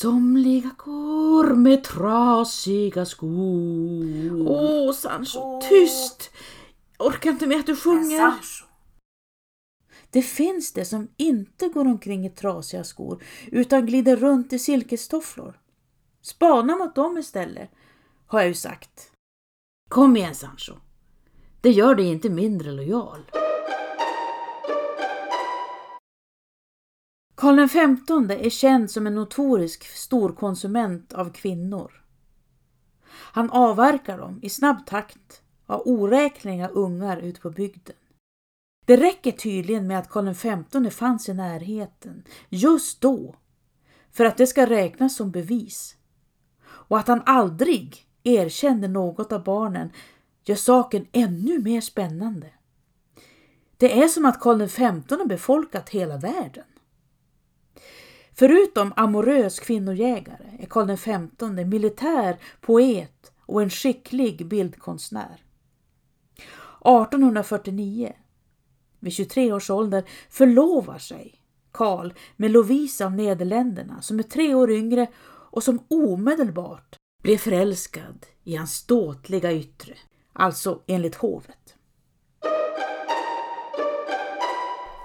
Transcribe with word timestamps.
Somliga 0.00 0.70
går 0.76 1.54
med 1.54 1.84
trasiga 1.84 3.06
skor. 3.06 4.48
Åh, 4.48 4.92
Sancho, 4.92 5.60
tyst! 5.68 6.30
Jag 6.98 7.06
orkar 7.06 7.30
inte 7.30 7.46
med 7.46 7.58
att 7.60 7.66
du 7.66 7.76
sjunger. 7.76 8.34
Det 10.10 10.22
finns 10.22 10.72
det 10.72 10.84
som 10.84 11.08
inte 11.16 11.68
går 11.68 11.84
omkring 11.84 12.26
i 12.26 12.30
trasiga 12.30 12.84
skor 12.84 13.22
utan 13.46 13.86
glider 13.86 14.16
runt 14.16 14.52
i 14.52 14.58
silkestofflor. 14.58 15.60
Spana 16.22 16.76
mot 16.76 16.94
dem 16.94 17.18
istället, 17.18 17.70
har 18.26 18.40
jag 18.40 18.48
ju 18.48 18.54
sagt. 18.54 19.12
Kom 19.88 20.16
igen 20.16 20.34
Sancho. 20.34 20.74
Det 21.60 21.70
gör 21.70 21.94
dig 21.94 22.06
inte 22.06 22.30
mindre 22.30 22.72
lojal. 22.72 23.20
Karl 27.40 27.68
XV 27.68 28.30
är 28.30 28.50
känd 28.50 28.90
som 28.90 29.06
en 29.06 29.14
notorisk 29.14 29.84
storkonsument 29.84 31.12
av 31.12 31.32
kvinnor. 31.32 32.04
Han 33.10 33.50
avverkar 33.50 34.18
dem 34.18 34.40
i 34.42 34.48
snabb 34.48 34.86
takt 34.86 35.42
av 35.66 35.82
oräkneliga 35.84 36.68
ungar 36.68 37.16
ute 37.16 37.40
på 37.40 37.50
bygden. 37.50 37.96
Det 38.86 38.96
räcker 38.96 39.32
tydligen 39.32 39.86
med 39.86 39.98
att 39.98 40.10
Karl 40.10 40.34
XV 40.34 40.90
fanns 40.90 41.28
i 41.28 41.34
närheten 41.34 42.24
just 42.48 43.00
då 43.00 43.34
för 44.10 44.24
att 44.24 44.36
det 44.36 44.46
ska 44.46 44.66
räknas 44.66 45.16
som 45.16 45.30
bevis. 45.30 45.96
Och 46.66 46.98
att 46.98 47.08
han 47.08 47.22
aldrig 47.26 48.06
erkände 48.22 48.88
något 48.88 49.32
av 49.32 49.44
barnen 49.44 49.90
gör 50.44 50.56
saken 50.56 51.06
ännu 51.12 51.58
mer 51.58 51.80
spännande. 51.80 52.50
Det 53.76 54.02
är 54.02 54.08
som 54.08 54.24
att 54.24 54.40
Karl 54.40 54.68
XV 54.68 55.28
befolkat 55.28 55.88
hela 55.88 56.16
världen. 56.16 56.64
Förutom 58.34 58.92
amorös 58.96 59.60
kvinnojägare 59.60 60.56
är 60.58 60.66
Karl 60.66 60.96
XV 60.96 61.66
militär, 61.66 62.38
poet 62.60 63.32
och 63.46 63.62
en 63.62 63.70
skicklig 63.70 64.46
bildkonstnär. 64.46 65.44
1849, 66.80 68.12
vid 69.00 69.12
23 69.12 69.52
års 69.52 69.70
ålder, 69.70 70.04
förlovar 70.30 70.98
sig 70.98 71.34
Karl 71.72 72.12
med 72.36 72.50
Lovisa 72.50 73.06
av 73.06 73.12
Nederländerna 73.12 74.02
som 74.02 74.18
är 74.18 74.22
tre 74.22 74.54
år 74.54 74.70
yngre 74.70 75.06
och 75.50 75.62
som 75.62 75.84
omedelbart 75.88 76.96
blev 77.22 77.36
förälskad 77.36 78.26
i 78.44 78.56
hans 78.56 78.74
ståtliga 78.74 79.52
yttre, 79.52 79.94
alltså 80.32 80.82
enligt 80.86 81.14
hovet. 81.14 81.74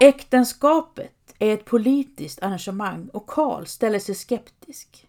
Äktenskapet 0.00 1.13
är 1.38 1.54
ett 1.54 1.64
politiskt 1.64 2.42
arrangemang 2.42 3.08
och 3.08 3.26
Karl 3.26 3.64
ställer 3.64 3.98
sig 3.98 4.14
skeptisk. 4.14 5.08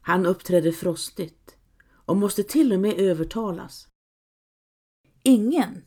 Han 0.00 0.26
uppträder 0.26 0.72
frostigt 0.72 1.56
och 1.88 2.16
måste 2.16 2.42
till 2.42 2.72
och 2.72 2.80
med 2.80 2.94
övertalas. 2.98 3.88
Ingen 5.22 5.84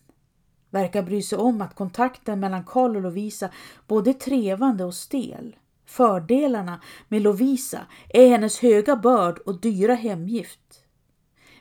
verkar 0.70 1.02
bry 1.02 1.22
sig 1.22 1.38
om 1.38 1.60
att 1.60 1.74
kontakten 1.74 2.40
mellan 2.40 2.64
Karl 2.64 2.96
och 2.96 3.02
Lovisa 3.02 3.50
både 3.86 4.10
är 4.10 4.14
trevande 4.14 4.84
och 4.84 4.94
stel. 4.94 5.56
Fördelarna 5.84 6.80
med 7.08 7.22
Lovisa 7.22 7.86
är 8.08 8.28
hennes 8.28 8.58
höga 8.58 8.96
börd 8.96 9.38
och 9.38 9.60
dyra 9.60 9.94
hemgift, 9.94 10.84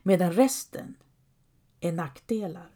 medan 0.04 0.32
resten 0.32 0.96
är 1.80 1.92
nackdelar. 1.92 2.75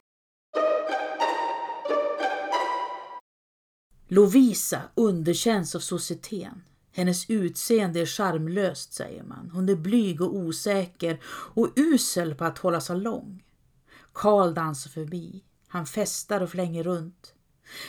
Lovisa 4.12 4.82
underkänns 4.96 5.76
av 5.76 5.80
societeten. 5.80 6.64
Hennes 6.92 7.30
utseende 7.30 8.00
är 8.00 8.06
charmlöst, 8.06 8.94
säger 8.94 9.24
man. 9.24 9.50
Hon 9.54 9.70
är 9.70 9.76
blyg 9.76 10.22
och 10.22 10.36
osäker 10.36 11.20
och 11.26 11.74
usel 11.76 12.36
på 12.36 12.46
att 12.46 12.58
hålla 12.58 12.82
salong. 12.82 13.44
Karl 14.14 14.54
dansar 14.54 14.89
förbi. 14.89 15.44
Han 15.67 15.86
festar 15.86 16.42
och 16.42 16.50
flänger 16.50 16.83
runt. 16.83 17.33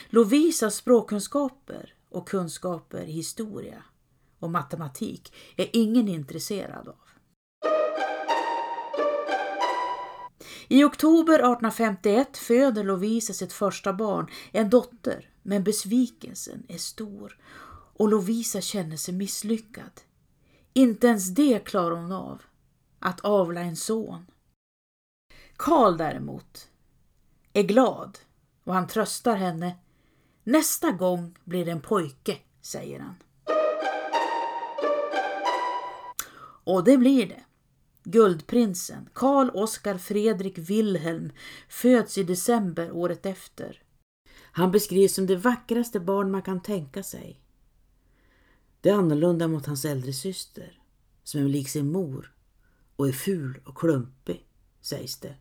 Lovisas 0.09 0.75
språkkunskaper 0.75 1.93
och 2.09 2.27
kunskaper 2.27 3.03
i 3.03 3.11
historia 3.11 3.83
och 4.39 4.51
matematik 4.51 5.33
är 5.55 5.69
ingen 5.73 6.07
intresserad 6.07 6.87
av. 6.87 6.95
I 10.67 10.83
oktober 10.83 11.33
1851 11.33 12.37
föder 12.37 12.83
Lovisa 12.83 13.33
sitt 13.33 13.53
första 13.53 13.93
barn, 13.93 14.27
en 14.51 14.69
dotter, 14.69 15.29
men 15.41 15.63
besvikelsen 15.63 16.63
är 16.67 16.77
stor 16.77 17.37
och 18.01 18.09
Lovisa 18.09 18.61
känner 18.61 18.97
sig 18.97 19.13
misslyckad. 19.13 20.01
Inte 20.73 21.07
ens 21.07 21.29
det 21.29 21.59
klarar 21.59 21.95
hon 21.95 22.11
av, 22.11 22.41
att 22.99 23.19
avla 23.19 23.61
en 23.61 23.75
son. 23.75 24.25
Karl 25.55 25.97
däremot 25.97 26.69
är 27.53 27.63
glad 27.63 28.17
och 28.63 28.73
han 28.73 28.87
tröstar 28.87 29.35
henne. 29.35 29.75
Nästa 30.43 30.91
gång 30.91 31.37
blir 31.43 31.65
det 31.65 31.71
en 31.71 31.81
pojke, 31.81 32.37
säger 32.61 32.99
han. 32.99 33.15
Och 36.63 36.83
det 36.83 36.97
blir 36.97 37.27
det. 37.27 37.43
Guldprinsen 38.11 39.09
Karl 39.13 39.49
Oskar 39.53 39.97
Fredrik 39.97 40.57
Wilhelm 40.57 41.31
föds 41.69 42.17
i 42.17 42.23
december 42.23 42.91
året 42.91 43.25
efter. 43.25 43.81
Han 44.51 44.71
beskrivs 44.71 45.13
som 45.13 45.25
det 45.25 45.35
vackraste 45.35 45.99
barn 45.99 46.31
man 46.31 46.41
kan 46.41 46.61
tänka 46.61 47.03
sig. 47.03 47.41
Det 48.81 48.89
är 48.89 48.93
annorlunda 48.93 49.47
mot 49.47 49.65
hans 49.65 49.85
äldre 49.85 50.13
syster, 50.13 50.79
som 51.23 51.45
är 51.45 51.49
lik 51.49 51.69
sin 51.69 51.91
mor 51.91 52.33
och 52.95 53.07
är 53.07 53.11
ful 53.11 53.61
och 53.65 53.77
klumpig, 53.77 54.45
sägs 54.81 55.19
det. 55.19 55.35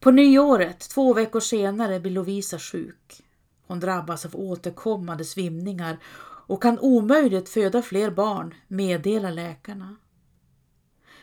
På 0.00 0.10
nyåret, 0.10 0.80
två 0.80 1.14
veckor 1.14 1.40
senare, 1.40 2.00
blir 2.00 2.12
Lovisa 2.12 2.58
sjuk. 2.58 3.22
Hon 3.66 3.80
drabbas 3.80 4.24
av 4.26 4.36
återkommande 4.36 5.24
svimningar 5.24 5.98
och 6.46 6.62
kan 6.62 6.78
omöjligt 6.78 7.48
föda 7.48 7.82
fler 7.82 8.10
barn, 8.10 8.54
meddelar 8.68 9.32
läkarna. 9.32 9.96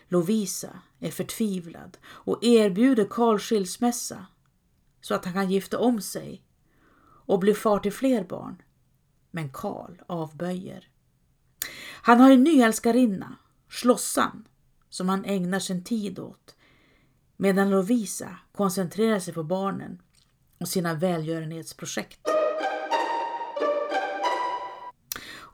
Lovisa 0.07 0.79
är 0.99 1.11
förtvivlad 1.11 1.97
och 2.05 2.43
erbjuder 2.43 3.07
Karl 3.09 3.39
skilsmässa 3.39 4.25
så 5.01 5.15
att 5.15 5.25
han 5.25 5.33
kan 5.33 5.51
gifta 5.51 5.79
om 5.79 6.01
sig 6.01 6.43
och 7.25 7.39
bli 7.39 7.53
far 7.53 7.79
till 7.79 7.93
fler 7.93 8.23
barn. 8.23 8.61
Men 9.31 9.49
Karl 9.51 10.01
avböjer. 10.07 10.89
Han 12.03 12.19
har 12.19 12.31
en 12.31 12.43
ny 12.43 12.61
älskarinna, 12.61 13.35
Slossan, 13.69 14.47
som 14.89 15.09
han 15.09 15.25
ägnar 15.25 15.59
sin 15.59 15.83
tid 15.83 16.19
åt 16.19 16.55
medan 17.41 17.69
Lovisa 17.69 18.37
koncentrerar 18.51 19.19
sig 19.19 19.33
på 19.33 19.43
barnen 19.43 20.01
och 20.59 20.67
sina 20.67 20.93
välgörenhetsprojekt. 20.93 22.30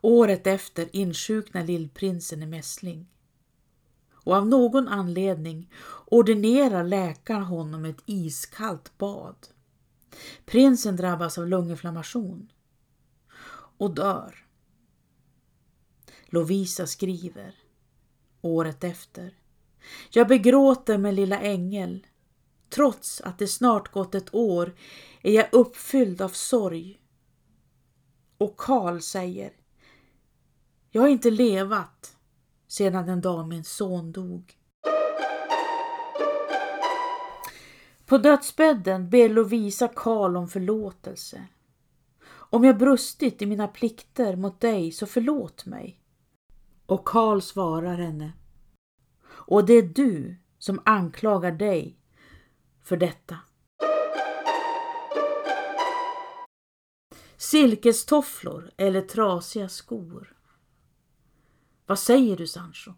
Året 0.08 0.46
efter 0.46 0.96
insjuknar 0.96 1.64
lillprinsen 1.64 2.42
i 2.42 2.46
mässling. 2.46 3.06
Och 4.12 4.34
av 4.34 4.46
någon 4.46 4.88
anledning 4.88 5.72
ordinerar 6.06 6.84
läkaren 6.84 7.42
honom 7.42 7.84
ett 7.84 8.02
iskallt 8.06 8.98
bad. 8.98 9.36
Prinsen 10.44 10.96
drabbas 10.96 11.38
av 11.38 11.46
lunginflammation 11.46 12.52
och 13.78 13.94
dör. 13.94 14.46
Lovisa 16.26 16.86
skriver 16.86 17.54
året 18.40 18.84
efter. 18.84 19.38
Jag 20.10 20.28
begråter 20.28 20.98
med 20.98 21.14
lilla 21.14 21.40
ängel. 21.40 22.06
Trots 22.68 23.20
att 23.20 23.38
det 23.38 23.48
snart 23.48 23.92
gått 23.92 24.14
ett 24.14 24.34
år 24.34 24.74
är 25.22 25.32
jag 25.32 25.48
uppfylld 25.52 26.22
av 26.22 26.28
sorg. 26.28 27.00
Och 28.38 28.56
Karl 28.56 29.00
säger 29.00 29.57
jag 30.90 31.02
har 31.02 31.08
inte 31.08 31.30
levat 31.30 32.16
sedan 32.66 33.06
den 33.06 33.20
dag 33.20 33.48
min 33.48 33.64
son 33.64 34.12
dog. 34.12 34.54
På 38.06 38.18
dödsbädden 38.18 39.10
ber 39.10 39.28
Lovisa 39.28 39.88
Karl 39.88 40.36
om 40.36 40.48
förlåtelse. 40.48 41.46
Om 42.28 42.64
jag 42.64 42.78
brustit 42.78 43.42
i 43.42 43.46
mina 43.46 43.68
plikter 43.68 44.36
mot 44.36 44.60
dig 44.60 44.92
så 44.92 45.06
förlåt 45.06 45.66
mig. 45.66 46.00
Och 46.86 47.04
Karl 47.04 47.40
svarar 47.40 47.96
henne. 47.96 48.32
Och 49.28 49.66
det 49.66 49.72
är 49.72 49.82
du 49.82 50.36
som 50.58 50.82
anklagar 50.84 51.52
dig 51.52 51.98
för 52.82 52.96
detta. 52.96 53.36
Silkestofflor 57.36 58.70
eller 58.76 59.00
trasiga 59.00 59.68
skor. 59.68 60.37
Vad 61.88 61.98
säger 61.98 62.36
du 62.36 62.46
Sancho? 62.46 62.92